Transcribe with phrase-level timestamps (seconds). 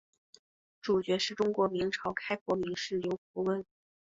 [0.81, 3.63] 主角是中国明朝开国名士刘伯温。